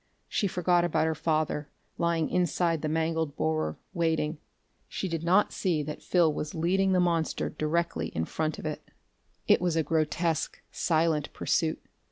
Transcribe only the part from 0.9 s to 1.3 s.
her